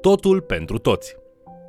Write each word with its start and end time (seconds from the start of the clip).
Totul 0.00 0.40
pentru 0.40 0.78
toți. 0.78 1.16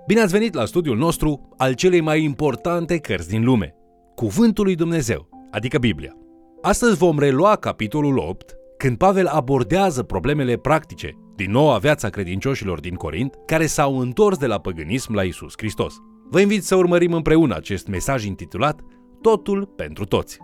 Bine 0.08 0.22
ați 0.22 0.32
venit 0.32 0.54
la 0.54 0.66
studiul 0.66 0.98
nostru 0.98 1.56
al 1.58 1.74
celei 1.74 2.02
mai 2.02 2.24
importante 2.24 2.98
cărți 2.98 3.30
din 3.30 3.44
lume, 3.44 3.76
Cuvântul 4.16 4.64
lui 4.64 4.76
Dumnezeu, 4.76 5.30
adică 5.52 5.78
Biblia. 5.78 6.18
Astăzi 6.62 6.98
vom 6.98 7.20
relua 7.20 7.55
capitolul 7.55 8.18
8, 8.18 8.55
când 8.78 8.98
Pavel 8.98 9.28
abordează 9.28 10.04
problemele 10.04 10.57
practice 10.57 11.18
din 11.36 11.52
noua 11.52 11.78
viața 11.78 12.09
credincioșilor 12.09 12.80
din 12.80 12.96
Corint, 12.96 13.36
care 13.46 13.66
s-au 13.66 14.00
întors 14.00 14.38
de 14.38 14.48
la 14.48 14.59
păgânism 14.59 15.13
la 15.13 15.23
Isus 15.23 15.54
Hristos. 15.57 15.93
Vă 16.29 16.39
invit 16.39 16.63
să 16.63 16.75
urmărim 16.75 17.13
împreună 17.13 17.55
acest 17.55 17.88
mesaj 17.88 18.25
intitulat 18.25 18.82
Totul 19.21 19.66
pentru 19.66 20.05
toți. 20.05 20.38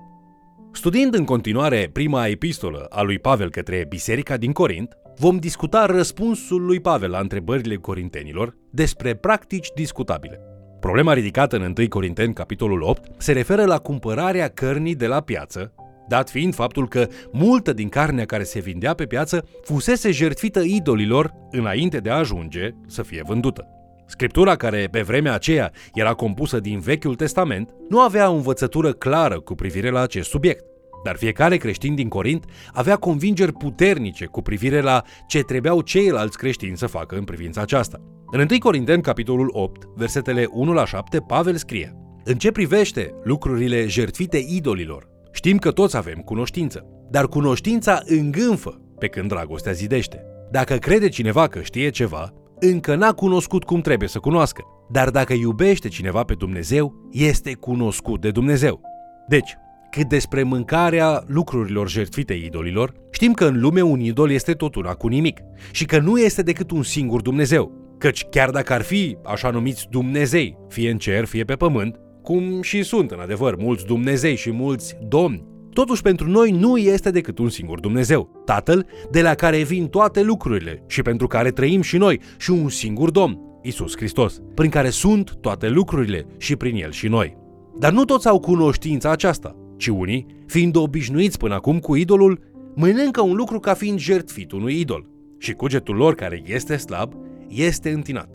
Studiind 0.71 1.13
în 1.13 1.25
continuare 1.25 1.89
prima 1.93 2.27
epistolă 2.27 2.85
a 2.89 3.01
lui 3.01 3.19
Pavel 3.19 3.49
către 3.49 3.85
Biserica 3.89 4.37
din 4.37 4.51
Corint, 4.51 4.97
vom 5.19 5.37
discuta 5.37 5.85
răspunsul 5.85 6.65
lui 6.65 6.79
Pavel 6.79 7.09
la 7.09 7.19
întrebările 7.19 7.75
corintenilor 7.75 8.55
despre 8.69 9.15
practici 9.15 9.67
discutabile. 9.75 10.41
Problema 10.79 11.13
ridicată 11.13 11.55
în 11.55 11.73
1 11.77 11.87
Corinteni, 11.87 12.33
capitolul 12.33 12.81
8, 12.81 13.21
se 13.21 13.31
referă 13.31 13.65
la 13.65 13.77
cumpărarea 13.77 14.47
cărnii 14.47 14.95
de 14.95 15.07
la 15.07 15.21
piață, 15.21 15.73
dat 16.07 16.29
fiind 16.29 16.55
faptul 16.55 16.87
că 16.87 17.07
multă 17.31 17.73
din 17.73 17.89
carnea 17.89 18.25
care 18.25 18.43
se 18.43 18.59
vindea 18.59 18.93
pe 18.93 19.05
piață 19.05 19.47
fusese 19.63 20.11
jertfită 20.11 20.59
idolilor 20.59 21.33
înainte 21.51 21.97
de 21.97 22.09
a 22.09 22.17
ajunge 22.17 22.69
să 22.87 23.01
fie 23.01 23.21
vândută. 23.25 23.67
Scriptura, 24.05 24.55
care 24.55 24.87
pe 24.91 25.01
vremea 25.01 25.33
aceea 25.33 25.71
era 25.93 26.13
compusă 26.13 26.59
din 26.59 26.79
Vechiul 26.79 27.15
Testament, 27.15 27.73
nu 27.89 27.99
avea 27.99 28.29
o 28.29 28.35
învățătură 28.35 28.91
clară 28.91 29.39
cu 29.39 29.55
privire 29.55 29.89
la 29.89 29.99
acest 29.99 30.29
subiect. 30.29 30.63
Dar 31.03 31.15
fiecare 31.15 31.57
creștin 31.57 31.95
din 31.95 32.07
Corint 32.07 32.45
avea 32.73 32.95
convingeri 32.95 33.53
puternice 33.53 34.25
cu 34.25 34.41
privire 34.41 34.81
la 34.81 35.01
ce 35.27 35.41
trebuiau 35.41 35.81
ceilalți 35.81 36.37
creștini 36.37 36.77
să 36.77 36.87
facă 36.87 37.15
în 37.15 37.23
privința 37.23 37.61
aceasta. 37.61 38.01
În 38.31 38.39
1 38.39 38.59
Corinteni, 38.59 39.01
capitolul 39.01 39.49
8, 39.51 39.83
versetele 39.95 40.47
1 40.51 40.73
la 40.73 40.85
7, 40.85 41.19
Pavel 41.19 41.55
scrie 41.55 41.95
În 42.23 42.35
ce 42.35 42.51
privește 42.51 43.13
lucrurile 43.23 43.87
jertfite 43.87 44.37
idolilor, 44.47 45.07
știm 45.31 45.57
că 45.57 45.71
toți 45.71 45.97
avem 45.97 46.17
cunoștință, 46.17 46.85
dar 47.09 47.27
cunoștința 47.27 48.01
îngânfă, 48.05 48.81
pe 48.99 49.07
când 49.07 49.27
dragostea 49.27 49.71
zidește. 49.71 50.25
Dacă 50.51 50.75
crede 50.75 51.09
cineva 51.09 51.47
că 51.47 51.61
știe 51.61 51.89
ceva, 51.89 52.33
încă 52.59 52.95
n-a 52.95 53.11
cunoscut 53.11 53.63
cum 53.63 53.81
trebuie 53.81 54.09
să 54.09 54.19
cunoască. 54.19 54.63
Dar 54.89 55.09
dacă 55.09 55.33
iubește 55.33 55.87
cineva 55.87 56.23
pe 56.23 56.33
Dumnezeu, 56.33 57.09
este 57.11 57.53
cunoscut 57.53 58.21
de 58.21 58.31
Dumnezeu. 58.31 58.81
Deci, 59.27 59.57
cât 59.91 60.07
despre 60.07 60.43
mâncarea 60.43 61.23
lucrurilor 61.27 61.89
jertfite 61.89 62.33
idolilor, 62.33 62.93
știm 63.11 63.33
că 63.33 63.45
în 63.45 63.59
lume 63.59 63.81
un 63.81 63.99
idol 63.99 64.31
este 64.31 64.53
tot 64.53 64.75
una 64.75 64.93
cu 64.93 65.07
nimic 65.07 65.39
și 65.71 65.85
că 65.85 65.99
nu 65.99 66.19
este 66.19 66.41
decât 66.41 66.71
un 66.71 66.83
singur 66.83 67.21
Dumnezeu. 67.21 67.95
Căci 67.97 68.23
chiar 68.23 68.49
dacă 68.49 68.73
ar 68.73 68.81
fi 68.81 69.17
așa 69.25 69.49
numiți 69.49 69.87
Dumnezei, 69.89 70.57
fie 70.69 70.89
în 70.89 70.97
cer, 70.97 71.25
fie 71.25 71.43
pe 71.43 71.55
pământ, 71.55 71.99
cum 72.21 72.61
și 72.61 72.83
sunt 72.83 73.11
în 73.11 73.19
adevăr 73.19 73.55
mulți 73.55 73.85
Dumnezei 73.85 74.35
și 74.35 74.51
mulți 74.51 74.97
domni, 75.07 75.55
Totuși 75.77 76.01
pentru 76.01 76.29
noi 76.29 76.51
nu 76.51 76.77
este 76.77 77.11
decât 77.11 77.39
un 77.39 77.49
singur 77.49 77.79
Dumnezeu, 77.79 78.41
Tatăl, 78.45 78.87
de 79.11 79.21
la 79.21 79.33
care 79.33 79.63
vin 79.63 79.87
toate 79.87 80.23
lucrurile 80.23 80.83
și 80.87 81.01
pentru 81.01 81.27
care 81.27 81.51
trăim 81.51 81.81
și 81.81 81.97
noi, 81.97 82.21
și 82.37 82.51
un 82.51 82.69
singur 82.69 83.09
Domn, 83.09 83.39
Isus 83.61 83.95
Hristos, 83.95 84.41
prin 84.55 84.69
care 84.69 84.89
sunt 84.89 85.35
toate 85.41 85.69
lucrurile 85.69 86.25
și 86.37 86.55
prin 86.55 86.75
El 86.75 86.91
și 86.91 87.07
noi. 87.07 87.37
Dar 87.79 87.91
nu 87.91 88.05
toți 88.05 88.27
au 88.27 88.39
cunoștința 88.39 89.11
aceasta, 89.11 89.55
ci 89.77 89.87
unii, 89.87 90.25
fiind 90.45 90.75
obișnuiți 90.75 91.37
până 91.37 91.53
acum 91.53 91.79
cu 91.79 91.95
idolul, 91.95 92.39
mănâncă 92.75 93.21
un 93.21 93.35
lucru 93.35 93.59
ca 93.59 93.73
fiind 93.73 93.99
jertfit 93.99 94.51
unui 94.51 94.79
idol 94.79 95.09
și 95.37 95.53
cugetul 95.53 95.95
lor 95.95 96.15
care 96.15 96.41
este 96.45 96.77
slab 96.77 97.13
este 97.47 97.89
întinat. 97.89 98.29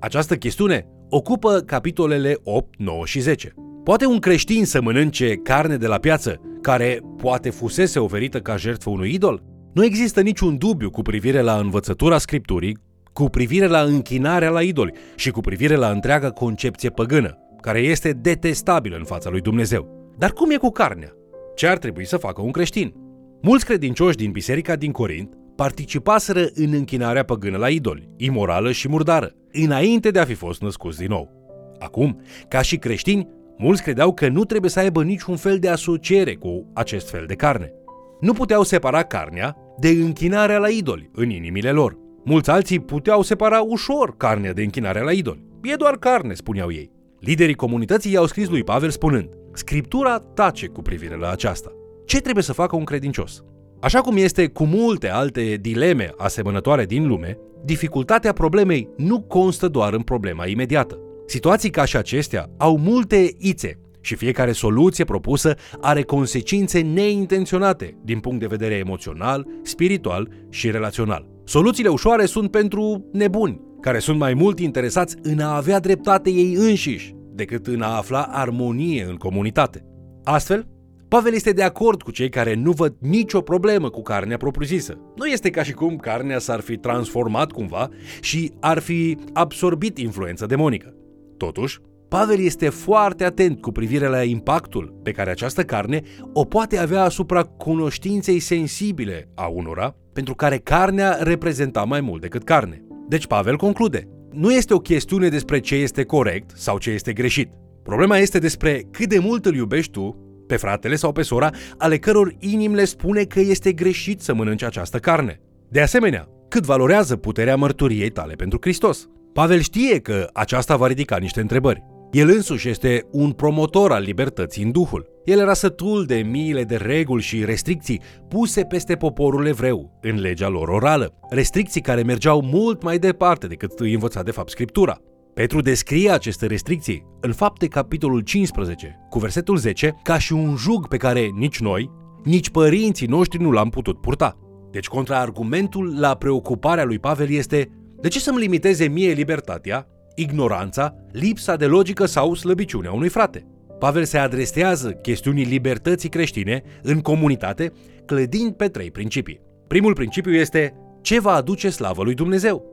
Această 0.00 0.36
chestiune 0.36 0.86
ocupă 1.08 1.58
capitolele 1.58 2.36
8, 2.42 2.74
9 2.78 3.06
și 3.06 3.20
10. 3.20 3.54
Poate 3.84 4.06
un 4.06 4.18
creștin 4.18 4.64
să 4.64 4.82
mănânce 4.82 5.36
carne 5.36 5.76
de 5.76 5.86
la 5.86 5.96
piață, 5.96 6.40
care 6.60 7.00
poate 7.16 7.50
fusese 7.50 7.98
oferită 7.98 8.40
ca 8.40 8.56
jertfă 8.56 8.90
unui 8.90 9.12
idol? 9.12 9.42
Nu 9.74 9.84
există 9.84 10.20
niciun 10.20 10.56
dubiu 10.56 10.90
cu 10.90 11.02
privire 11.02 11.40
la 11.40 11.58
învățătura 11.58 12.18
Scripturii, 12.18 12.78
cu 13.12 13.24
privire 13.24 13.66
la 13.66 13.80
închinarea 13.80 14.50
la 14.50 14.62
idoli 14.62 14.92
și 15.16 15.30
cu 15.30 15.40
privire 15.40 15.74
la 15.74 15.90
întreaga 15.90 16.30
concepție 16.30 16.90
păgână, 16.90 17.38
care 17.60 17.78
este 17.78 18.10
detestabilă 18.10 18.96
în 18.96 19.04
fața 19.04 19.30
lui 19.30 19.40
Dumnezeu. 19.40 20.03
Dar 20.18 20.32
cum 20.32 20.50
e 20.50 20.56
cu 20.56 20.70
carnea? 20.70 21.12
Ce 21.54 21.66
ar 21.66 21.78
trebui 21.78 22.06
să 22.06 22.16
facă 22.16 22.42
un 22.42 22.50
creștin? 22.50 22.94
Mulți 23.42 23.64
credincioși 23.64 24.16
din 24.16 24.30
biserica 24.30 24.76
din 24.76 24.92
Corint 24.92 25.34
participaseră 25.56 26.46
în 26.54 26.72
închinarea 26.72 27.24
păgână 27.24 27.56
la 27.56 27.68
idoli, 27.68 28.08
imorală 28.16 28.72
și 28.72 28.88
murdară, 28.88 29.32
înainte 29.52 30.10
de 30.10 30.18
a 30.18 30.24
fi 30.24 30.34
fost 30.34 30.60
născuți 30.60 30.98
din 30.98 31.08
nou. 31.08 31.30
Acum, 31.78 32.20
ca 32.48 32.62
și 32.62 32.76
creștini, 32.76 33.28
Mulți 33.56 33.82
credeau 33.82 34.14
că 34.14 34.28
nu 34.28 34.44
trebuie 34.44 34.70
să 34.70 34.78
aibă 34.78 35.02
niciun 35.02 35.36
fel 35.36 35.58
de 35.58 35.68
asociere 35.68 36.34
cu 36.34 36.70
acest 36.72 37.10
fel 37.10 37.24
de 37.26 37.34
carne. 37.34 37.72
Nu 38.20 38.32
puteau 38.32 38.62
separa 38.62 39.02
carnea 39.02 39.56
de 39.78 39.88
închinarea 39.88 40.58
la 40.58 40.68
idoli 40.68 41.10
în 41.12 41.30
inimile 41.30 41.70
lor. 41.70 41.96
Mulți 42.24 42.50
alții 42.50 42.80
puteau 42.80 43.22
separa 43.22 43.60
ușor 43.60 44.16
carnea 44.16 44.52
de 44.52 44.62
închinarea 44.62 45.02
la 45.02 45.12
idoli. 45.12 45.44
E 45.62 45.74
doar 45.74 45.96
carne, 45.96 46.34
spuneau 46.34 46.72
ei. 46.72 46.90
Liderii 47.20 47.54
comunității 47.54 48.12
i-au 48.12 48.26
scris 48.26 48.48
lui 48.48 48.64
Pavel 48.64 48.90
spunând, 48.90 49.28
Scriptura 49.56 50.18
tace 50.18 50.66
cu 50.66 50.82
privire 50.82 51.16
la 51.16 51.30
aceasta. 51.30 51.72
Ce 52.06 52.20
trebuie 52.20 52.44
să 52.44 52.52
facă 52.52 52.76
un 52.76 52.84
credincios? 52.84 53.44
Așa 53.80 54.00
cum 54.00 54.16
este 54.16 54.48
cu 54.48 54.64
multe 54.64 55.08
alte 55.08 55.58
dileme 55.60 56.10
asemănătoare 56.16 56.84
din 56.84 57.06
lume, 57.06 57.38
dificultatea 57.64 58.32
problemei 58.32 58.88
nu 58.96 59.20
constă 59.20 59.68
doar 59.68 59.92
în 59.92 60.02
problema 60.02 60.46
imediată. 60.46 60.98
Situații 61.26 61.70
ca 61.70 61.84
și 61.84 61.96
acestea 61.96 62.50
au 62.56 62.78
multe 62.78 63.30
ițe 63.38 63.78
și 64.00 64.14
fiecare 64.14 64.52
soluție 64.52 65.04
propusă 65.04 65.54
are 65.80 66.02
consecințe 66.02 66.80
neintenționate 66.80 67.98
din 68.04 68.20
punct 68.20 68.40
de 68.40 68.46
vedere 68.46 68.74
emoțional, 68.74 69.46
spiritual 69.62 70.28
și 70.50 70.70
relațional. 70.70 71.28
Soluțiile 71.44 71.88
ușoare 71.88 72.24
sunt 72.24 72.50
pentru 72.50 73.08
nebuni, 73.12 73.60
care 73.80 73.98
sunt 73.98 74.18
mai 74.18 74.34
mult 74.34 74.58
interesați 74.58 75.16
în 75.22 75.40
a 75.40 75.56
avea 75.56 75.80
dreptate 75.80 76.30
ei 76.30 76.54
înșiși 76.54 77.14
decât 77.34 77.66
în 77.66 77.82
a 77.82 77.96
afla 77.96 78.22
armonie 78.22 79.06
în 79.08 79.16
comunitate. 79.16 79.84
Astfel, 80.24 80.68
Pavel 81.08 81.34
este 81.34 81.52
de 81.52 81.62
acord 81.62 82.02
cu 82.02 82.10
cei 82.10 82.28
care 82.28 82.54
nu 82.54 82.70
văd 82.70 82.96
nicio 83.00 83.40
problemă 83.40 83.90
cu 83.90 84.02
carnea 84.02 84.36
propriu-zisă. 84.36 84.98
Nu 85.16 85.26
este 85.26 85.50
ca 85.50 85.62
și 85.62 85.72
cum 85.72 85.96
carnea 85.96 86.38
s-ar 86.38 86.60
fi 86.60 86.76
transformat 86.76 87.52
cumva 87.52 87.88
și 88.20 88.52
ar 88.60 88.78
fi 88.78 89.18
absorbit 89.32 89.98
influența 89.98 90.46
demonică. 90.46 90.94
Totuși, 91.36 91.80
Pavel 92.08 92.40
este 92.40 92.68
foarte 92.68 93.24
atent 93.24 93.60
cu 93.60 93.72
privire 93.72 94.06
la 94.06 94.22
impactul 94.22 95.00
pe 95.02 95.10
care 95.10 95.30
această 95.30 95.62
carne 95.62 96.00
o 96.32 96.44
poate 96.44 96.78
avea 96.78 97.02
asupra 97.02 97.42
cunoștinței 97.42 98.38
sensibile 98.38 99.30
a 99.34 99.46
unora, 99.46 99.96
pentru 100.12 100.34
care 100.34 100.58
carnea 100.58 101.18
reprezenta 101.20 101.84
mai 101.84 102.00
mult 102.00 102.20
decât 102.20 102.44
carne. 102.44 102.84
Deci 103.08 103.26
Pavel 103.26 103.56
conclude, 103.56 104.08
nu 104.34 104.52
este 104.52 104.74
o 104.74 104.78
chestiune 104.78 105.28
despre 105.28 105.60
ce 105.60 105.74
este 105.74 106.02
corect 106.02 106.50
sau 106.54 106.78
ce 106.78 106.90
este 106.90 107.12
greșit. 107.12 107.50
Problema 107.82 108.18
este 108.18 108.38
despre 108.38 108.82
cât 108.90 109.08
de 109.08 109.18
mult 109.18 109.46
îl 109.46 109.54
iubești 109.54 109.90
tu 109.90 110.18
pe 110.46 110.56
fratele 110.56 110.94
sau 110.94 111.12
pe 111.12 111.22
sora, 111.22 111.50
ale 111.78 111.98
căror 111.98 112.34
inimi 112.38 112.74
le 112.74 112.84
spune 112.84 113.24
că 113.24 113.40
este 113.40 113.72
greșit 113.72 114.20
să 114.20 114.34
mănânci 114.34 114.62
această 114.62 114.98
carne. 114.98 115.40
De 115.68 115.80
asemenea, 115.80 116.28
cât 116.48 116.64
valorează 116.64 117.16
puterea 117.16 117.56
mărturiei 117.56 118.10
tale 118.10 118.34
pentru 118.34 118.58
Hristos. 118.60 119.08
Pavel 119.32 119.60
știe 119.60 119.98
că 119.98 120.28
aceasta 120.32 120.76
va 120.76 120.86
ridica 120.86 121.16
niște 121.16 121.40
întrebări. 121.40 121.93
El 122.14 122.28
însuși 122.28 122.68
este 122.68 123.06
un 123.10 123.32
promotor 123.32 123.92
al 123.92 124.02
libertății 124.02 124.62
în 124.62 124.70
Duhul. 124.70 125.06
El 125.24 125.38
era 125.38 125.54
sătul 125.54 126.04
de 126.04 126.16
miile 126.16 126.64
de 126.64 126.76
reguli 126.76 127.22
și 127.22 127.44
restricții 127.44 128.00
puse 128.28 128.62
peste 128.62 128.94
poporul 128.94 129.46
evreu 129.46 129.98
în 130.02 130.20
legea 130.20 130.48
lor 130.48 130.68
orală, 130.68 131.14
restricții 131.30 131.80
care 131.80 132.02
mergeau 132.02 132.42
mult 132.42 132.82
mai 132.82 132.98
departe 132.98 133.46
decât 133.46 133.80
îi 133.80 133.92
învăța 133.92 134.22
de 134.22 134.30
fapt 134.30 134.50
Scriptura. 134.50 134.98
Petru 135.34 135.60
descrie 135.60 136.10
aceste 136.10 136.46
restricții 136.46 137.06
în 137.20 137.32
fapte 137.32 137.66
capitolul 137.66 138.20
15, 138.20 139.06
cu 139.10 139.18
versetul 139.18 139.56
10, 139.56 140.00
ca 140.02 140.18
și 140.18 140.32
un 140.32 140.56
jug 140.56 140.88
pe 140.88 140.96
care 140.96 141.30
nici 141.36 141.60
noi, 141.60 141.90
nici 142.24 142.50
părinții 142.50 143.06
noștri 143.06 143.42
nu 143.42 143.50
l-am 143.50 143.68
putut 143.68 144.00
purta. 144.00 144.38
Deci 144.70 144.86
contraargumentul 144.86 145.98
la 145.98 146.14
preocuparea 146.14 146.84
lui 146.84 146.98
Pavel 146.98 147.30
este 147.30 147.70
de 148.00 148.08
ce 148.08 148.20
să-mi 148.20 148.38
limiteze 148.38 148.88
mie 148.88 149.12
libertatea, 149.12 149.88
ignoranța, 150.14 150.94
lipsa 151.12 151.56
de 151.56 151.66
logică 151.66 152.06
sau 152.06 152.34
slăbiciunea 152.34 152.92
unui 152.92 153.08
frate? 153.08 153.46
Pavel 153.78 154.04
se 154.04 154.18
adresează 154.18 154.90
chestiunii 154.90 155.44
libertății 155.44 156.08
creștine 156.08 156.62
în 156.82 157.00
comunitate, 157.00 157.72
clădind 158.06 158.52
pe 158.52 158.68
trei 158.68 158.90
principii. 158.90 159.40
Primul 159.66 159.92
principiu 159.92 160.32
este 160.32 160.74
ce 161.02 161.20
va 161.20 161.32
aduce 161.32 161.70
slavă 161.70 162.02
lui 162.02 162.14
Dumnezeu. 162.14 162.64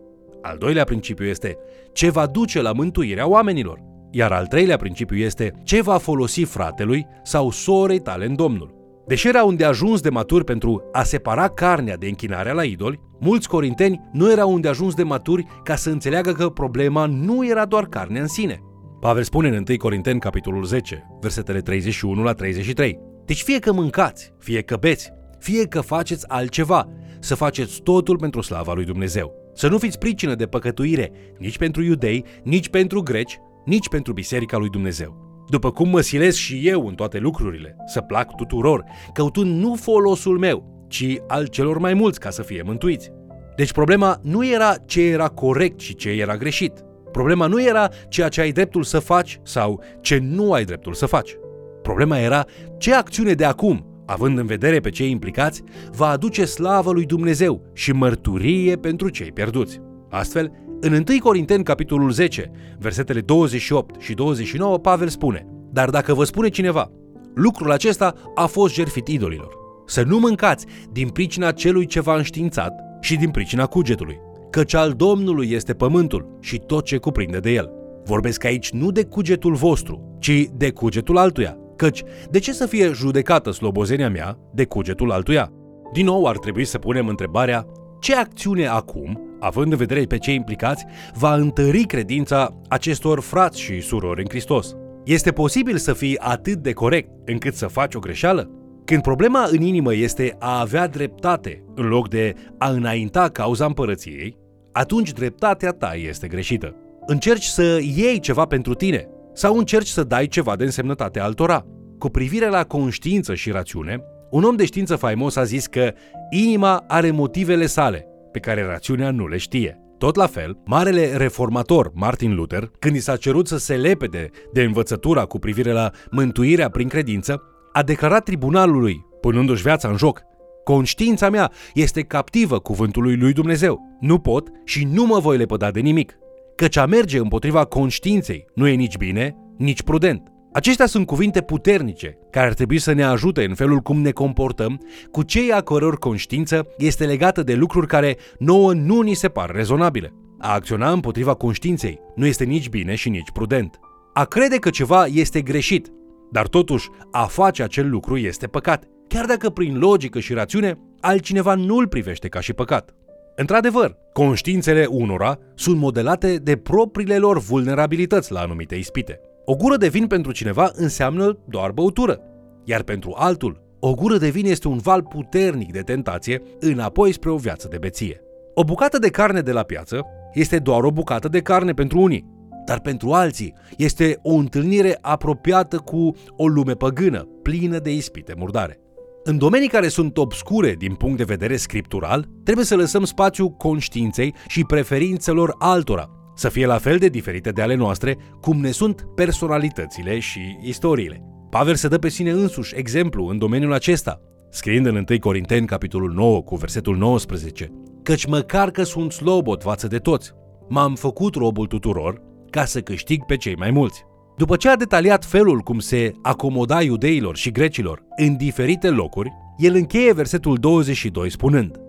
Al 0.42 0.58
doilea 0.58 0.84
principiu 0.84 1.26
este 1.26 1.58
ce 1.94 2.10
va 2.10 2.26
duce 2.26 2.62
la 2.62 2.72
mântuirea 2.72 3.28
oamenilor. 3.28 3.80
Iar 4.12 4.32
al 4.32 4.48
treilea 4.48 4.78
principiu 4.78 5.18
este 5.18 5.54
ce 5.64 5.82
va 5.82 5.98
folosi 5.98 6.44
fratelui 6.44 7.08
sau 7.24 7.52
sorei 7.52 8.00
tale 8.00 8.26
în 8.26 8.36
Domnul. 8.36 8.81
Deși 9.08 9.28
erau 9.28 9.48
unde 9.48 9.64
ajuns 9.64 10.02
de 10.02 10.10
maturi 10.10 10.44
pentru 10.44 10.90
a 10.92 11.04
separa 11.04 11.48
carnea 11.48 11.98
de 11.98 12.08
închinarea 12.08 12.54
la 12.54 12.64
idoli, 12.64 13.00
mulți 13.20 13.48
corinteni 13.48 14.10
nu 14.12 14.32
erau 14.32 14.54
unde 14.54 14.68
ajuns 14.68 14.94
de 14.94 15.04
maturi 15.04 15.46
ca 15.64 15.76
să 15.76 15.90
înțeleagă 15.90 16.32
că 16.32 16.50
problema 16.50 17.06
nu 17.06 17.48
era 17.48 17.66
doar 17.66 17.86
carnea 17.86 18.22
în 18.22 18.28
sine. 18.28 18.60
Pavel 19.00 19.24
spune 19.24 19.48
în 19.48 19.64
1 19.68 19.78
Corinteni, 19.78 20.20
capitolul 20.20 20.64
10, 20.64 21.08
versetele 21.22 21.62
31 21.62 22.24
la 22.24 22.34
33. 22.34 23.00
Deci 23.26 23.44
fie 23.44 23.60
că 23.60 23.74
mâncați, 23.74 24.34
fie 24.40 24.62
că 24.62 24.76
beți, 24.76 25.12
fie 25.40 25.68
că 25.68 25.82
faceți 25.82 26.30
altceva, 26.30 26.88
să 27.20 27.36
faceți 27.36 27.82
totul 27.82 28.18
pentru 28.18 28.42
slava 28.42 28.74
lui 28.74 28.86
Dumnezeu. 28.86 29.34
Să 29.54 29.68
nu 29.68 29.78
fiți 29.78 29.98
pricină 29.98 30.36
de 30.36 30.46
păcătuire 30.46 31.12
nici 31.38 31.58
pentru 31.58 31.84
iudei, 31.84 32.26
nici 32.44 32.70
pentru 32.70 33.02
greci, 33.02 33.40
nici 33.66 33.90
pentru 33.90 34.14
biserica 34.14 34.58
lui 34.58 34.70
Dumnezeu. 34.70 35.31
După 35.52 35.72
cum 35.72 35.90
mă 35.90 36.02
silesc 36.02 36.38
și 36.38 36.68
eu 36.68 36.88
în 36.88 36.94
toate 36.94 37.18
lucrurile, 37.18 37.76
să 37.86 38.02
plac 38.02 38.36
tuturor, 38.36 38.84
căutând 39.14 39.62
nu 39.62 39.76
folosul 39.76 40.38
meu, 40.38 40.86
ci 40.88 41.18
al 41.28 41.48
celor 41.48 41.78
mai 41.78 41.94
mulți 41.94 42.20
ca 42.20 42.30
să 42.30 42.42
fie 42.42 42.62
mântuiți. 42.66 43.12
Deci 43.56 43.72
problema 43.72 44.20
nu 44.22 44.46
era 44.46 44.76
ce 44.86 45.02
era 45.02 45.28
corect 45.28 45.80
și 45.80 45.96
ce 45.96 46.10
era 46.10 46.38
greșit. 46.38 46.74
Problema 47.12 47.48
nu 47.48 47.64
era 47.64 47.90
ceea 48.10 48.30
ce 48.30 48.42
ai 48.42 48.52
dreptul 48.52 48.84
să 48.84 49.00
faci 49.00 49.40
sau 49.44 49.84
ce 50.02 50.18
nu 50.18 50.54
ai 50.54 50.66
dreptul 50.66 50.94
să 50.94 51.06
faci. 51.06 51.36
Problema 51.82 52.20
era 52.20 52.46
ce 52.78 52.94
acțiune 52.94 53.34
de 53.34 53.46
acum, 53.46 54.04
având 54.06 54.38
în 54.38 54.46
vedere 54.46 54.80
pe 54.80 54.90
cei 54.90 55.10
implicați, 55.10 55.64
va 55.96 56.08
aduce 56.08 56.46
slavă 56.46 56.92
lui 56.92 57.06
Dumnezeu 57.06 57.62
și 57.74 57.92
mărturie 57.92 58.76
pentru 58.76 59.10
cei 59.10 59.32
pierduți. 59.32 59.82
Astfel, 60.10 60.52
în 60.84 60.94
1 60.94 61.04
Corinteni, 61.20 61.64
capitolul 61.64 62.12
10, 62.12 62.52
versetele 62.80 63.22
28 63.22 64.02
și 64.02 64.14
29, 64.14 64.78
Pavel 64.78 65.08
spune 65.08 65.46
Dar 65.72 65.90
dacă 65.90 66.14
vă 66.14 66.24
spune 66.24 66.50
cineva, 66.50 66.92
lucrul 67.34 67.72
acesta 67.72 68.14
a 68.36 68.46
fost 68.46 68.74
jertfit 68.74 69.08
idolilor, 69.08 69.54
să 69.86 70.04
nu 70.04 70.20
mâncați 70.20 70.66
din 70.92 71.10
pricina 71.10 71.52
celui 71.52 71.86
ce 71.86 72.00
v-a 72.02 72.16
înștiințat 72.16 72.74
și 73.02 73.16
din 73.16 73.30
pricina 73.30 73.66
cugetului, 73.66 74.20
căci 74.50 74.74
al 74.74 74.92
Domnului 74.92 75.52
este 75.52 75.74
pământul 75.74 76.38
și 76.40 76.58
tot 76.58 76.86
ce 76.86 76.98
cuprinde 76.98 77.38
de 77.40 77.52
el. 77.52 77.72
Vorbesc 78.04 78.44
aici 78.44 78.72
nu 78.72 78.92
de 78.92 79.04
cugetul 79.04 79.54
vostru, 79.54 80.18
ci 80.20 80.46
de 80.54 80.72
cugetul 80.72 81.18
altuia, 81.18 81.58
căci 81.76 82.04
de 82.30 82.40
ce 82.40 82.54
să 82.54 82.66
fie 82.66 82.92
judecată 82.92 83.52
slobozenia 83.52 84.10
mea 84.10 84.38
de 84.54 84.66
cugetul 84.66 85.12
altuia? 85.12 85.52
Din 85.94 86.06
nou 86.06 86.26
ar 86.26 86.38
trebui 86.38 86.66
să 86.66 86.78
punem 86.78 87.08
întrebarea 87.08 87.66
ce 88.00 88.16
acțiune 88.16 88.68
acum 88.68 89.31
având 89.42 89.72
în 89.72 89.78
vedere 89.78 90.04
pe 90.04 90.18
cei 90.18 90.36
implicați, 90.36 90.86
va 91.14 91.34
întări 91.34 91.84
credința 91.84 92.58
acestor 92.68 93.20
frați 93.20 93.62
și 93.62 93.80
surori 93.80 94.22
în 94.22 94.28
Hristos. 94.30 94.76
Este 95.06 95.32
posibil 95.32 95.78
să 95.78 95.94
fii 95.94 96.20
atât 96.20 96.56
de 96.56 96.72
corect 96.72 97.10
încât 97.26 97.54
să 97.54 97.68
faci 97.68 97.96
o 97.96 98.00
greșeală? 98.00 98.50
Când 98.86 99.02
problema 99.02 99.48
în 99.52 99.62
inimă 99.62 99.94
este 99.94 100.36
a 100.40 100.60
avea 100.60 100.88
dreptate 100.88 101.64
în 101.76 101.88
loc 101.88 102.10
de 102.10 102.34
a 102.58 102.70
înainta 102.70 103.30
cauza 103.30 103.66
împărăției, 103.66 104.38
atunci 104.72 105.12
dreptatea 105.12 105.72
ta 105.72 105.94
este 105.96 106.28
greșită. 106.28 106.76
Încerci 107.06 107.44
să 107.44 107.80
iei 107.96 108.20
ceva 108.20 108.46
pentru 108.46 108.74
tine 108.74 109.08
sau 109.34 109.58
încerci 109.58 109.88
să 109.88 110.04
dai 110.04 110.28
ceva 110.28 110.56
de 110.56 110.64
însemnătate 110.64 111.20
altora. 111.20 111.66
Cu 111.98 112.10
privire 112.10 112.50
la 112.50 112.64
conștiință 112.64 113.36
și 113.36 113.52
rațiune, 113.52 114.04
un 114.32 114.44
om 114.44 114.56
de 114.56 114.66
știință 114.66 114.96
faimos 114.96 115.36
a 115.36 115.44
zis 115.44 115.68
că 115.68 115.94
inima 116.30 116.84
are 116.88 117.12
motivele 117.12 117.66
sale 117.66 118.11
pe 118.32 118.40
care 118.40 118.64
rațiunea 118.64 119.12
nu 119.12 119.28
le 119.28 119.38
știe. 119.38 119.80
Tot 119.98 120.16
la 120.16 120.28
fel, 120.28 120.58
marele 120.66 121.18
reformator 121.18 121.92
Martin 121.94 122.36
Luther, 122.36 122.72
când 122.80 122.96
i 122.96 123.00
s-a 123.00 123.16
cerut 123.16 123.48
să 123.48 123.58
se 123.58 123.76
lepede 123.76 124.30
de 124.54 124.64
învățătura 124.64 125.26
cu 125.26 125.40
privire 125.40 125.72
la 125.72 125.92
mântuirea 126.12 126.70
prin 126.70 126.88
credință, 126.88 127.42
a 127.72 127.84
declarat 127.84 128.24
tribunalului, 128.24 129.06
punându-și 129.22 129.64
viața 129.64 129.88
în 129.90 129.98
joc, 129.98 130.22
Conștiința 130.64 131.30
mea 131.30 131.52
este 131.74 132.02
captivă 132.02 132.60
cuvântului 132.60 133.16
lui 133.16 133.34
Dumnezeu. 133.34 133.80
Nu 134.00 134.20
pot 134.20 134.50
și 134.66 134.88
nu 134.92 135.06
mă 135.06 135.20
voi 135.20 135.38
lepăda 135.38 135.72
de 135.72 135.80
nimic. 135.80 136.18
Căci 136.56 136.78
a 136.78 136.86
merge 136.86 137.18
împotriva 137.18 137.66
conștiinței 137.66 138.46
nu 138.56 138.68
e 138.68 138.74
nici 138.74 138.98
bine, 138.98 139.36
nici 139.58 139.84
prudent. 139.84 140.31
Acestea 140.54 140.86
sunt 140.86 141.06
cuvinte 141.06 141.42
puternice 141.42 142.18
care 142.30 142.48
ar 142.48 142.54
trebui 142.54 142.80
să 142.80 142.94
ne 142.94 143.04
ajute 143.04 143.44
în 143.44 143.56
felul 143.56 143.80
cum 143.80 144.02
ne 144.02 144.12
comportăm 144.12 144.82
cu 145.12 145.24
cei 145.24 145.52
a 145.52 145.62
căror 145.62 145.98
conștiință 145.98 146.68
este 146.78 147.06
legată 147.06 147.44
de 147.44 147.54
lucruri 147.54 147.88
care 147.88 148.18
nouă 148.40 148.74
nu 148.74 149.02
ni 149.02 149.14
se 149.14 149.28
par 149.28 149.50
rezonabile. 149.50 150.14
A 150.40 150.54
acționa 150.54 150.92
împotriva 150.92 151.34
conștiinței 151.34 152.00
nu 152.16 152.26
este 152.26 152.44
nici 152.44 152.70
bine 152.70 152.96
și 152.96 153.10
nici 153.10 153.32
prudent. 153.34 153.80
A 154.14 154.26
crede 154.26 154.56
că 154.56 154.70
ceva 154.70 155.06
este 155.06 155.42
greșit, 155.42 155.88
dar 156.32 156.48
totuși 156.48 156.90
a 157.12 157.26
face 157.26 157.64
acel 157.64 157.90
lucru 157.90 158.18
este 158.18 158.48
păcat, 158.48 158.84
chiar 159.08 159.26
dacă 159.26 159.50
prin 159.50 159.78
logică 159.78 160.20
și 160.20 160.34
rațiune 160.34 160.80
altcineva 161.00 161.56
nu 161.56 161.76
îl 161.76 161.88
privește 161.88 162.28
ca 162.28 162.40
și 162.40 162.54
păcat. 162.54 162.96
Într-adevăr, 163.36 163.98
conștiințele 164.14 164.86
unora 164.90 165.38
sunt 165.56 165.78
modelate 165.78 166.36
de 166.36 166.56
propriile 166.56 167.18
lor 167.18 167.40
vulnerabilități 167.40 168.32
la 168.32 168.40
anumite 168.40 168.76
ispite. 168.76 169.20
O 169.46 169.56
gură 169.56 169.78
de 169.78 169.88
vin 169.88 170.08
pentru 170.08 170.32
cineva 170.32 170.72
înseamnă 170.74 171.38
doar 171.48 171.72
băutură, 171.72 172.20
iar 172.64 172.84
pentru 172.84 173.14
altul, 173.16 173.64
o 173.80 173.94
gură 173.94 174.18
de 174.18 174.30
vin 174.30 174.46
este 174.46 174.68
un 174.68 174.78
val 174.78 175.04
puternic 175.04 175.72
de 175.72 175.80
tentație 175.80 176.42
înapoi 176.60 177.12
spre 177.12 177.30
o 177.30 177.36
viață 177.36 177.68
de 177.68 177.78
beție. 177.78 178.22
O 178.54 178.64
bucată 178.64 178.98
de 179.00 179.10
carne 179.10 179.42
de 179.42 179.52
la 179.52 179.64
piață 179.64 180.06
este 180.34 180.60
doar 180.60 180.84
o 180.84 180.92
bucată 180.92 181.28
de 181.28 181.40
carne 181.40 181.72
pentru 181.72 182.00
unii, 182.00 182.26
dar 182.66 182.80
pentru 182.80 183.12
alții 183.12 183.54
este 183.78 184.20
o 184.22 184.34
întâlnire 184.34 184.98
apropiată 185.02 185.78
cu 185.78 186.16
o 186.38 186.48
lume 186.48 186.74
păgână, 186.74 187.28
plină 187.42 187.80
de 187.80 187.94
ispite 187.94 188.34
murdare. 188.38 188.80
În 189.24 189.38
domenii 189.38 189.68
care 189.68 189.88
sunt 189.88 190.18
obscure 190.18 190.76
din 190.78 190.94
punct 190.94 191.18
de 191.18 191.24
vedere 191.24 191.56
scriptural, 191.56 192.26
trebuie 192.44 192.66
să 192.66 192.76
lăsăm 192.76 193.04
spațiu 193.04 193.50
conștiinței 193.50 194.34
și 194.48 194.64
preferințelor 194.64 195.56
altora, 195.58 196.10
să 196.36 196.50
fie 196.50 196.66
la 196.66 196.78
fel 196.78 196.98
de 196.98 197.08
diferite 197.08 197.50
de 197.50 197.62
ale 197.62 197.76
noastre, 197.76 198.18
cum 198.42 198.60
ne 198.60 198.72
sunt 198.72 199.06
personalitățile 199.16 200.20
și 200.20 200.58
istoriile. 200.62 201.24
Pavel 201.50 201.76
se 201.76 201.88
dă 201.88 201.98
pe 201.98 202.10
sine 202.10 202.32
însuși 202.32 202.76
exemplu 202.76 203.26
în 203.26 203.38
domeniul 203.38 203.74
acesta, 203.74 204.22
scriind 204.50 204.86
în 204.86 205.06
1 205.10 205.20
Corinteni, 205.20 205.68
capitolul 205.68 206.12
9, 206.12 206.42
cu 206.42 206.56
versetul 206.56 206.98
19, 206.98 207.72
Căci 208.04 208.26
măcar 208.26 208.72
că 208.72 208.84
sunt 208.84 209.12
slobot 209.12 209.62
față 209.62 209.88
de 209.88 209.98
toți, 209.98 210.32
m-am 210.70 210.96
făcut 210.96 211.36
robul 211.36 211.68
tuturor 211.68 212.22
ca 212.50 212.66
să 212.66 212.82
câștig 212.82 213.26
pe 213.26 213.38
cei 213.38 213.56
mai 213.56 213.72
mulți. 213.72 214.06
După 214.38 214.56
ce 214.56 214.70
a 214.70 214.76
detaliat 214.76 215.26
felul 215.26 215.60
cum 215.60 215.80
se 215.80 216.12
acomoda 216.22 216.82
iudeilor 216.82 217.36
și 217.36 217.52
grecilor 217.52 218.04
în 218.18 218.36
diferite 218.38 218.90
locuri, 218.90 219.32
el 219.58 219.76
încheie 219.76 220.14
versetul 220.14 220.56
22 220.56 221.30
spunând 221.30 221.80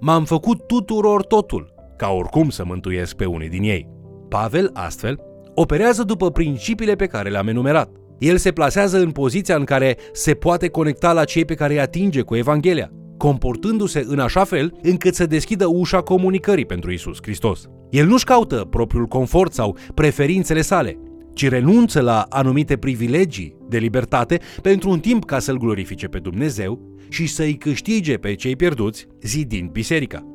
M-am 0.00 0.24
făcut 0.24 0.66
tuturor 0.66 1.24
totul, 1.24 1.74
ca 1.96 2.08
oricum 2.08 2.50
să 2.50 2.64
mântuiesc 2.64 3.16
pe 3.16 3.24
unii 3.24 3.48
din 3.48 3.62
ei. 3.62 3.88
Pavel, 4.28 4.70
astfel, 4.72 5.18
operează 5.54 6.02
după 6.02 6.30
principiile 6.30 6.94
pe 6.94 7.06
care 7.06 7.30
le-am 7.30 7.48
enumerat. 7.48 7.90
El 8.18 8.36
se 8.36 8.52
plasează 8.52 8.98
în 8.98 9.10
poziția 9.10 9.56
în 9.56 9.64
care 9.64 9.96
se 10.12 10.34
poate 10.34 10.68
conecta 10.68 11.12
la 11.12 11.24
cei 11.24 11.44
pe 11.44 11.54
care 11.54 11.72
îi 11.72 11.80
atinge 11.80 12.20
cu 12.20 12.36
Evanghelia, 12.36 12.90
comportându-se 13.16 14.04
în 14.06 14.18
așa 14.18 14.44
fel 14.44 14.78
încât 14.82 15.14
să 15.14 15.26
deschidă 15.26 15.66
ușa 15.66 16.00
comunicării 16.00 16.66
pentru 16.66 16.92
Isus 16.92 17.18
Hristos. 17.22 17.68
El 17.90 18.06
nu-și 18.06 18.24
caută 18.24 18.66
propriul 18.70 19.06
confort 19.06 19.52
sau 19.52 19.76
preferințele 19.94 20.60
sale, 20.60 20.98
ci 21.34 21.48
renunță 21.48 22.00
la 22.00 22.26
anumite 22.28 22.76
privilegii 22.76 23.56
de 23.68 23.78
libertate 23.78 24.40
pentru 24.62 24.90
un 24.90 25.00
timp 25.00 25.24
ca 25.24 25.38
să-L 25.38 25.58
glorifice 25.58 26.06
pe 26.06 26.18
Dumnezeu 26.18 26.96
și 27.08 27.26
să-i 27.26 27.54
câștige 27.54 28.16
pe 28.16 28.34
cei 28.34 28.56
pierduți 28.56 29.06
zidind 29.22 29.70
biserica. 29.70 30.26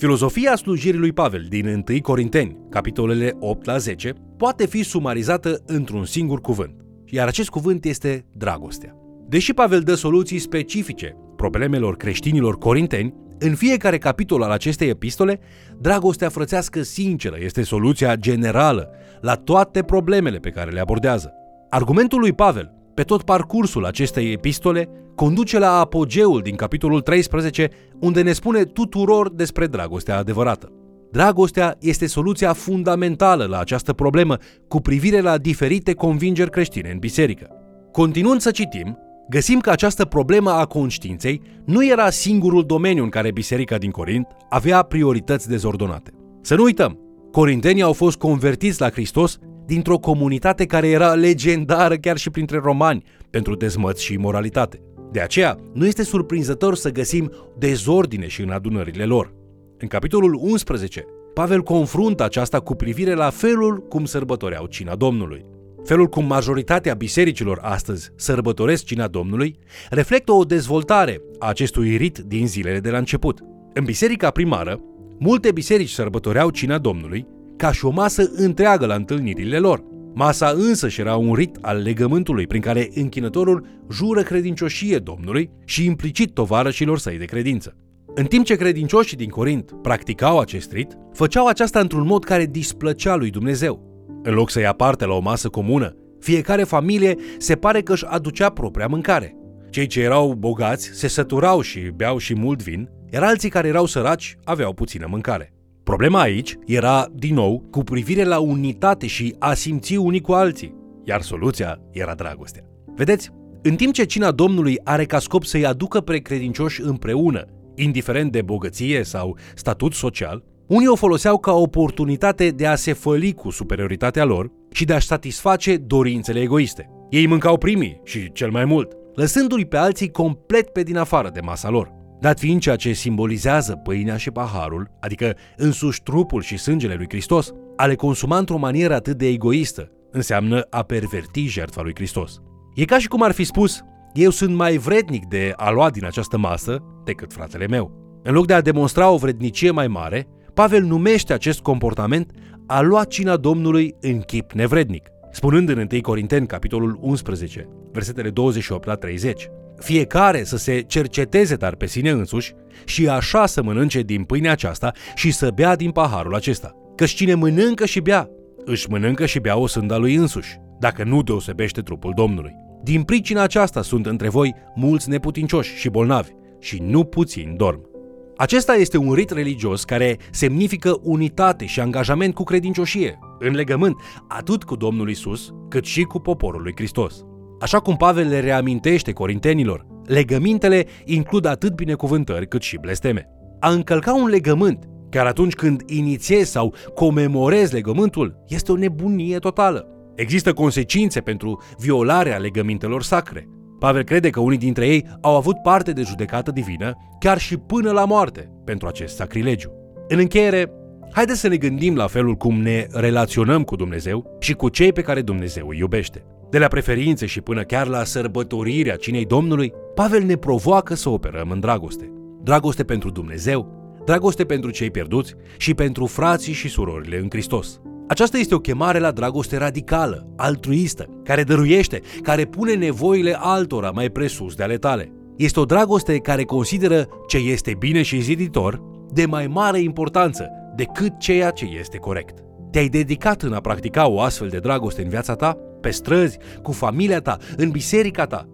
Filozofia 0.00 0.56
slujirii 0.56 1.00
lui 1.00 1.12
Pavel 1.12 1.46
din 1.48 1.84
1 1.88 2.00
Corinteni, 2.02 2.56
capitolele 2.70 3.36
8 3.38 3.64
la 3.66 3.76
10, 3.76 4.12
poate 4.36 4.66
fi 4.66 4.82
sumarizată 4.82 5.62
într-un 5.66 6.04
singur 6.04 6.40
cuvânt, 6.40 6.74
iar 7.06 7.26
acest 7.26 7.48
cuvânt 7.48 7.84
este 7.84 8.26
dragostea. 8.36 8.94
Deși 9.28 9.52
Pavel 9.52 9.80
dă 9.80 9.94
soluții 9.94 10.38
specifice 10.38 11.16
problemelor 11.36 11.96
creștinilor 11.96 12.58
corinteni, 12.58 13.14
în 13.38 13.54
fiecare 13.54 13.98
capitol 13.98 14.42
al 14.42 14.50
acestei 14.50 14.88
epistole, 14.88 15.40
dragostea 15.78 16.28
frățească 16.28 16.82
sinceră 16.82 17.36
este 17.40 17.62
soluția 17.62 18.16
generală 18.16 18.90
la 19.20 19.34
toate 19.34 19.82
problemele 19.82 20.38
pe 20.38 20.50
care 20.50 20.70
le 20.70 20.80
abordează. 20.80 21.32
Argumentul 21.70 22.20
lui 22.20 22.32
Pavel 22.32 22.79
pe 23.00 23.06
tot 23.06 23.22
parcursul 23.22 23.84
acestei 23.84 24.32
epistole 24.32 24.88
conduce 25.14 25.58
la 25.58 25.78
apogeul 25.78 26.40
din 26.40 26.56
capitolul 26.56 27.00
13, 27.00 27.70
unde 28.00 28.22
ne 28.22 28.32
spune 28.32 28.64
tuturor 28.64 29.32
despre 29.32 29.66
dragostea 29.66 30.16
adevărată. 30.16 30.72
Dragostea 31.10 31.76
este 31.78 32.06
soluția 32.06 32.52
fundamentală 32.52 33.44
la 33.44 33.58
această 33.58 33.92
problemă 33.92 34.36
cu 34.68 34.80
privire 34.80 35.20
la 35.20 35.38
diferite 35.38 35.92
convingeri 35.92 36.50
creștine 36.50 36.90
în 36.90 36.98
biserică. 36.98 37.48
Continuând 37.92 38.40
să 38.40 38.50
citim, 38.50 38.98
găsim 39.28 39.60
că 39.60 39.70
această 39.70 40.04
problemă 40.04 40.50
a 40.50 40.64
conștiinței 40.64 41.42
nu 41.64 41.86
era 41.86 42.10
singurul 42.10 42.64
domeniu 42.66 43.02
în 43.02 43.08
care 43.08 43.32
biserica 43.32 43.78
din 43.78 43.90
Corint 43.90 44.26
avea 44.48 44.82
priorități 44.82 45.48
dezordonate. 45.48 46.10
Să 46.40 46.54
nu 46.54 46.62
uităm, 46.62 46.98
corintenii 47.32 47.82
au 47.82 47.92
fost 47.92 48.16
convertiți 48.16 48.80
la 48.80 48.90
Hristos 48.90 49.38
dintr-o 49.70 49.98
comunitate 49.98 50.66
care 50.66 50.88
era 50.88 51.14
legendară 51.14 51.96
chiar 51.96 52.16
și 52.16 52.30
printre 52.30 52.58
romani 52.58 53.04
pentru 53.30 53.54
dezmăți 53.54 54.04
și 54.04 54.12
imoralitate. 54.12 54.80
De 55.12 55.20
aceea, 55.20 55.58
nu 55.72 55.86
este 55.86 56.02
surprinzător 56.02 56.74
să 56.74 56.90
găsim 56.90 57.32
dezordine 57.58 58.26
și 58.26 58.40
în 58.40 58.50
adunările 58.50 59.04
lor. 59.04 59.32
În 59.78 59.88
capitolul 59.88 60.34
11, 60.34 61.04
Pavel 61.34 61.62
confruntă 61.62 62.24
aceasta 62.24 62.60
cu 62.60 62.74
privire 62.74 63.14
la 63.14 63.30
felul 63.30 63.86
cum 63.88 64.04
sărbătoreau 64.04 64.66
cina 64.66 64.94
Domnului. 64.94 65.44
Felul 65.84 66.06
cum 66.06 66.26
majoritatea 66.26 66.94
bisericilor 66.94 67.58
astăzi 67.62 68.10
sărbătoresc 68.16 68.84
cina 68.84 69.06
Domnului 69.06 69.58
reflectă 69.90 70.32
o 70.32 70.44
dezvoltare 70.44 71.20
a 71.38 71.48
acestui 71.48 71.96
rit 71.96 72.18
din 72.18 72.46
zilele 72.46 72.80
de 72.80 72.90
la 72.90 72.98
început. 72.98 73.40
În 73.74 73.84
biserica 73.84 74.30
primară, 74.30 74.80
multe 75.18 75.52
biserici 75.52 75.90
sărbătoreau 75.90 76.50
cina 76.50 76.78
Domnului 76.78 77.26
ca 77.60 77.72
și 77.72 77.84
o 77.84 77.90
masă 77.90 78.30
întreagă 78.34 78.86
la 78.86 78.94
întâlnirile 78.94 79.58
lor. 79.58 79.84
Masa 80.14 80.52
însă 80.56 80.88
și 80.88 81.00
era 81.00 81.16
un 81.16 81.34
rit 81.34 81.58
al 81.60 81.82
legământului 81.82 82.46
prin 82.46 82.60
care 82.60 82.90
închinătorul 82.94 83.66
jură 83.90 84.22
credincioșie 84.22 84.98
Domnului 84.98 85.50
și 85.64 85.84
implicit 85.84 86.34
tovarășilor 86.34 86.98
săi 86.98 87.18
de 87.18 87.24
credință. 87.24 87.76
În 88.14 88.24
timp 88.24 88.44
ce 88.44 88.56
credincioșii 88.56 89.16
din 89.16 89.28
Corint 89.28 89.72
practicau 89.82 90.38
acest 90.38 90.72
rit, 90.72 90.98
făceau 91.12 91.46
aceasta 91.46 91.80
într-un 91.80 92.06
mod 92.06 92.24
care 92.24 92.46
displăcea 92.46 93.16
lui 93.16 93.30
Dumnezeu. 93.30 94.04
În 94.22 94.34
loc 94.34 94.50
să 94.50 94.60
ia 94.60 94.72
parte 94.72 95.06
la 95.06 95.14
o 95.14 95.20
masă 95.20 95.48
comună, 95.48 95.96
fiecare 96.20 96.64
familie 96.64 97.16
se 97.38 97.54
pare 97.54 97.82
că 97.82 97.92
își 97.92 98.06
aducea 98.06 98.50
propria 98.50 98.86
mâncare. 98.86 99.36
Cei 99.70 99.86
ce 99.86 100.00
erau 100.00 100.32
bogați 100.32 100.90
se 100.92 101.08
săturau 101.08 101.60
și 101.60 101.80
beau 101.80 102.18
și 102.18 102.34
mult 102.34 102.62
vin, 102.62 102.88
iar 103.12 103.22
alții 103.22 103.50
care 103.50 103.68
erau 103.68 103.86
săraci 103.86 104.36
aveau 104.44 104.72
puțină 104.72 105.06
mâncare. 105.10 105.54
Problema 105.84 106.20
aici 106.20 106.58
era, 106.66 107.06
din 107.14 107.34
nou, 107.34 107.64
cu 107.70 107.82
privire 107.82 108.24
la 108.24 108.38
unitate 108.38 109.06
și 109.06 109.34
a 109.38 109.54
simți 109.54 109.96
unii 109.96 110.20
cu 110.20 110.32
alții, 110.32 110.74
iar 111.04 111.22
soluția 111.22 111.80
era 111.90 112.14
dragostea. 112.14 112.64
Vedeți, 112.96 113.30
în 113.62 113.76
timp 113.76 113.92
ce 113.92 114.04
cina 114.04 114.30
Domnului 114.30 114.78
are 114.84 115.04
ca 115.04 115.18
scop 115.18 115.44
să-i 115.44 115.66
aducă 115.66 116.00
pe 116.00 116.18
credincioși 116.18 116.82
împreună, 116.82 117.44
indiferent 117.74 118.32
de 118.32 118.42
bogăție 118.42 119.02
sau 119.02 119.36
statut 119.54 119.92
social, 119.92 120.44
unii 120.66 120.88
o 120.88 120.94
foloseau 120.94 121.38
ca 121.38 121.52
oportunitate 121.52 122.48
de 122.48 122.66
a 122.66 122.74
se 122.74 122.92
făli 122.92 123.32
cu 123.32 123.50
superioritatea 123.50 124.24
lor 124.24 124.50
și 124.72 124.84
de 124.84 124.92
a-și 124.92 125.06
satisface 125.06 125.76
dorințele 125.76 126.40
egoiste. 126.40 126.90
Ei 127.10 127.26
mâncau 127.26 127.58
primii 127.58 128.00
și 128.04 128.32
cel 128.32 128.50
mai 128.50 128.64
mult, 128.64 128.96
lăsându-i 129.14 129.64
pe 129.64 129.76
alții 129.76 130.10
complet 130.10 130.68
pe 130.68 130.82
din 130.82 130.96
afară 130.96 131.30
de 131.32 131.40
masa 131.40 131.70
lor. 131.70 131.99
Dat 132.20 132.38
fiind 132.38 132.60
ceea 132.60 132.76
ce 132.76 132.92
simbolizează 132.92 133.72
pâinea 133.72 134.16
și 134.16 134.30
paharul, 134.30 134.90
adică 135.00 135.36
însuși 135.56 136.02
trupul 136.02 136.42
și 136.42 136.56
sângele 136.56 136.94
lui 136.94 137.06
Hristos, 137.08 137.52
a 137.76 137.86
le 137.86 137.94
consuma 137.94 138.38
într-o 138.38 138.56
manieră 138.56 138.94
atât 138.94 139.16
de 139.16 139.26
egoistă, 139.26 139.90
înseamnă 140.10 140.66
a 140.70 140.82
perverti 140.82 141.46
jertfa 141.46 141.82
lui 141.82 141.94
Hristos. 141.94 142.38
E 142.74 142.84
ca 142.84 142.98
și 142.98 143.08
cum 143.08 143.22
ar 143.22 143.32
fi 143.32 143.44
spus, 143.44 143.80
eu 144.12 144.30
sunt 144.30 144.54
mai 144.54 144.76
vrednic 144.76 145.26
de 145.26 145.52
a 145.56 145.70
lua 145.70 145.90
din 145.90 146.04
această 146.04 146.38
masă 146.38 146.82
decât 147.04 147.32
fratele 147.32 147.66
meu. 147.66 148.20
În 148.22 148.34
loc 148.34 148.46
de 148.46 148.54
a 148.54 148.60
demonstra 148.60 149.10
o 149.10 149.16
vrednicie 149.16 149.70
mai 149.70 149.88
mare, 149.88 150.26
Pavel 150.54 150.82
numește 150.82 151.32
acest 151.32 151.60
comportament 151.60 152.30
a 152.66 152.80
lua 152.80 153.04
cina 153.04 153.36
Domnului 153.36 153.94
în 154.00 154.20
chip 154.20 154.52
nevrednic, 154.52 155.08
spunând 155.30 155.68
în 155.68 155.86
1 155.92 156.00
Corinteni, 156.00 156.46
capitolul 156.46 156.98
11, 157.00 157.68
versetele 157.92 158.30
28 158.30 158.86
la 158.86 158.94
30. 158.94 159.50
Fiecare 159.80 160.44
să 160.44 160.56
se 160.56 160.80
cerceteze 160.80 161.54
dar 161.54 161.74
pe 161.74 161.86
sine 161.86 162.10
însuși 162.10 162.52
și 162.84 163.08
așa 163.08 163.46
să 163.46 163.62
mănânce 163.62 164.00
din 164.00 164.24
pâinea 164.24 164.52
aceasta 164.52 164.92
și 165.14 165.30
să 165.30 165.50
bea 165.54 165.76
din 165.76 165.90
paharul 165.90 166.34
acesta. 166.34 166.74
Căci 166.96 167.10
cine 167.10 167.34
mănâncă 167.34 167.86
și 167.86 168.00
bea, 168.00 168.28
își 168.64 168.90
mănâncă 168.90 169.26
și 169.26 169.38
bea 169.38 169.58
o 169.58 169.66
sânda 169.66 169.96
lui 169.96 170.14
însuși, 170.14 170.56
dacă 170.78 171.04
nu 171.04 171.22
deosebește 171.22 171.80
trupul 171.80 172.12
Domnului. 172.16 172.52
Din 172.82 173.02
pricina 173.02 173.42
aceasta 173.42 173.82
sunt 173.82 174.06
între 174.06 174.28
voi 174.28 174.54
mulți 174.74 175.08
neputincioși 175.08 175.76
și 175.76 175.88
bolnavi 175.88 176.30
și 176.60 176.78
nu 176.82 177.04
puțin 177.04 177.54
dorm. 177.56 177.88
Acesta 178.36 178.74
este 178.74 178.96
un 178.96 179.12
rit 179.12 179.30
religios 179.30 179.84
care 179.84 180.18
semnifică 180.30 180.98
unitate 181.02 181.66
și 181.66 181.80
angajament 181.80 182.34
cu 182.34 182.42
credincioșie, 182.42 183.18
în 183.38 183.54
legământ 183.54 183.96
atât 184.28 184.64
cu 184.64 184.76
Domnul 184.76 185.10
Isus, 185.10 185.52
cât 185.68 185.84
și 185.84 186.02
cu 186.02 186.18
poporul 186.18 186.62
lui 186.62 186.72
Hristos. 186.76 187.24
Așa 187.60 187.78
cum 187.78 187.96
Pavel 187.96 188.28
le 188.28 188.40
reamintește 188.40 189.12
corintenilor, 189.12 189.86
legămintele 190.06 190.86
includ 191.04 191.44
atât 191.44 191.74
binecuvântări 191.74 192.48
cât 192.48 192.62
și 192.62 192.78
blesteme. 192.80 193.28
A 193.58 193.70
încălca 193.70 194.14
un 194.14 194.28
legământ, 194.28 194.88
chiar 195.10 195.26
atunci 195.26 195.54
când 195.54 195.82
inițiezi 195.86 196.50
sau 196.50 196.74
comemorezi 196.94 197.72
legământul, 197.72 198.44
este 198.48 198.72
o 198.72 198.76
nebunie 198.76 199.38
totală. 199.38 199.86
Există 200.14 200.52
consecințe 200.52 201.20
pentru 201.20 201.62
violarea 201.78 202.36
legămintelor 202.36 203.02
sacre. 203.02 203.48
Pavel 203.78 204.02
crede 204.02 204.30
că 204.30 204.40
unii 204.40 204.58
dintre 204.58 204.86
ei 204.86 205.06
au 205.20 205.36
avut 205.36 205.56
parte 205.62 205.92
de 205.92 206.02
judecată 206.02 206.50
divină, 206.50 206.96
chiar 207.18 207.38
și 207.38 207.56
până 207.56 207.90
la 207.90 208.04
moarte, 208.04 208.50
pentru 208.64 208.86
acest 208.86 209.16
sacrilegiu. 209.16 209.72
În 210.08 210.18
încheiere, 210.18 210.72
haideți 211.12 211.40
să 211.40 211.48
ne 211.48 211.56
gândim 211.56 211.96
la 211.96 212.06
felul 212.06 212.34
cum 212.34 212.60
ne 212.60 212.86
relaționăm 212.90 213.62
cu 213.62 213.76
Dumnezeu 213.76 214.36
și 214.38 214.54
cu 214.54 214.68
cei 214.68 214.92
pe 214.92 215.02
care 215.02 215.22
Dumnezeu 215.22 215.68
îi 215.68 215.78
iubește. 215.78 216.24
De 216.50 216.58
la 216.58 216.66
preferințe 216.66 217.26
și 217.26 217.40
până 217.40 217.62
chiar 217.62 217.86
la 217.86 218.04
sărbătorirea 218.04 218.96
cinei 218.96 219.24
Domnului, 219.24 219.72
Pavel 219.94 220.22
ne 220.22 220.36
provoacă 220.36 220.94
să 220.94 221.08
operăm 221.08 221.50
în 221.50 221.60
dragoste. 221.60 222.12
Dragoste 222.42 222.84
pentru 222.84 223.10
Dumnezeu, 223.10 223.78
dragoste 224.04 224.44
pentru 224.44 224.70
cei 224.70 224.90
pierduți 224.90 225.34
și 225.56 225.74
pentru 225.74 226.06
frații 226.06 226.52
și 226.52 226.68
surorile 226.68 227.18
în 227.18 227.26
Hristos. 227.30 227.80
Aceasta 228.08 228.38
este 228.38 228.54
o 228.54 228.58
chemare 228.58 228.98
la 228.98 229.10
dragoste 229.10 229.56
radicală, 229.56 230.32
altruistă, 230.36 231.20
care 231.24 231.42
dăruiește, 231.42 232.00
care 232.22 232.44
pune 232.44 232.74
nevoile 232.74 233.36
altora 233.38 233.90
mai 233.90 234.10
presus 234.10 234.54
de 234.54 234.62
ale 234.62 234.76
tale. 234.76 235.12
Este 235.36 235.60
o 235.60 235.64
dragoste 235.64 236.16
care 236.16 236.42
consideră 236.42 237.08
ce 237.28 237.36
este 237.36 237.74
bine 237.78 238.02
și 238.02 238.20
ziditor 238.20 238.82
de 239.12 239.26
mai 239.26 239.46
mare 239.46 239.80
importanță 239.80 240.50
decât 240.76 241.18
ceea 241.18 241.50
ce 241.50 241.64
este 241.78 241.96
corect. 241.96 242.38
Te-ai 242.70 242.88
dedicat 242.88 243.42
în 243.42 243.52
a 243.52 243.60
practica 243.60 244.08
o 244.08 244.20
astfel 244.20 244.48
de 244.48 244.58
dragoste 244.58 245.02
în 245.02 245.08
viața 245.08 245.34
ta? 245.34 245.58
Pe 245.80 245.90
străzi, 245.90 246.38
cu 246.62 246.72
familia 246.72 247.20
ta, 247.20 247.36
în 247.56 247.70
biserica 247.70 248.26
ta? 248.26 248.48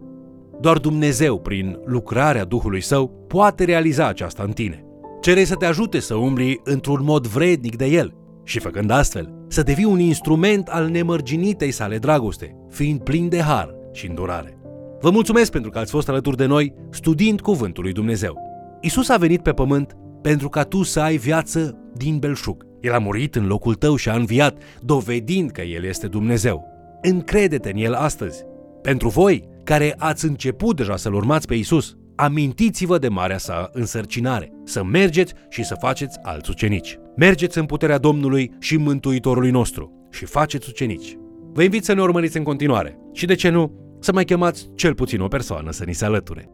Doar 0.61 0.79
Dumnezeu, 0.79 1.39
prin 1.39 1.79
lucrarea 1.85 2.45
Duhului 2.45 2.81
Său, 2.81 3.25
poate 3.29 3.65
realiza 3.65 4.07
aceasta 4.07 4.43
în 4.43 4.53
tine. 4.53 4.85
Cere 5.21 5.45
să 5.45 5.55
te 5.55 5.67
ajute 5.67 6.01
să 6.01 6.15
umbli 6.15 6.61
într-un 6.65 7.01
mod 7.03 7.27
vrednic 7.27 7.77
de 7.77 7.87
El 7.87 8.15
și 8.45 8.59
făcând 8.59 8.91
astfel, 8.91 9.35
să 9.49 9.63
devii 9.63 9.85
un 9.85 9.99
instrument 9.99 10.69
al 10.69 10.89
nemărginitei 10.89 11.71
sale 11.71 11.99
dragoste, 11.99 12.57
fiind 12.71 13.01
plin 13.01 13.29
de 13.29 13.41
har 13.41 13.75
și 13.93 14.07
îndurare. 14.07 14.59
Vă 15.01 15.11
mulțumesc 15.11 15.51
pentru 15.51 15.71
că 15.71 15.79
ați 15.79 15.91
fost 15.91 16.09
alături 16.09 16.37
de 16.37 16.47
noi 16.47 16.75
studiind 16.91 17.41
Cuvântul 17.41 17.83
lui 17.83 17.93
Dumnezeu. 17.93 18.39
Isus 18.81 19.09
a 19.09 19.17
venit 19.17 19.43
pe 19.43 19.53
pământ 19.53 19.97
pentru 20.23 20.49
ca 20.49 20.63
tu 20.63 20.83
să 20.83 21.01
ai 21.01 21.17
viață 21.17 21.79
din 21.95 22.19
belșug. 22.19 22.67
El 22.81 22.93
a 22.93 22.99
murit 22.99 23.35
în 23.35 23.47
locul 23.47 23.75
tău 23.75 23.97
și 23.97 24.09
a 24.09 24.15
înviat, 24.15 24.59
dovedind 24.81 25.51
că 25.51 25.63
El 25.63 25.85
este 25.85 26.07
Dumnezeu. 26.07 26.65
Încrede-te 27.09 27.71
în 27.71 27.77
El 27.77 27.95
astăzi. 27.95 28.45
Pentru 28.83 29.09
voi, 29.09 29.49
care 29.65 29.95
ați 29.99 30.25
început 30.25 30.77
deja 30.77 30.97
să-L 30.97 31.15
urmați 31.15 31.47
pe 31.47 31.55
Isus, 31.55 31.97
amintiți-vă 32.17 32.99
de 32.99 33.09
marea 33.09 33.39
sa 33.39 33.71
însărcinare, 33.73 34.53
să 34.65 34.85
mergeți 34.85 35.33
și 35.49 35.65
să 35.65 35.77
faceți 35.81 36.19
alți 36.23 36.51
ucenici. 36.51 36.99
Mergeți 37.17 37.59
în 37.59 37.67
puterea 37.67 37.99
Domnului 37.99 38.53
și 38.59 38.77
Mântuitorului 38.77 39.51
nostru 39.51 40.09
și 40.11 40.25
faceți 40.25 40.69
ucenici. 40.69 41.17
Vă 41.53 41.63
invit 41.63 41.85
să 41.85 41.93
ne 41.93 42.01
urmăriți 42.01 42.37
în 42.37 42.43
continuare 42.43 42.99
și, 43.13 43.27
de 43.27 43.35
ce 43.35 43.49
nu, 43.49 43.73
să 44.01 44.13
mai 44.13 44.25
chemați 44.25 44.69
cel 44.75 44.95
puțin 44.95 45.21
o 45.21 45.29
persoană 45.29 45.71
să 45.71 45.85
ni 45.85 45.95
se 45.95 46.05
alăture. 46.05 46.51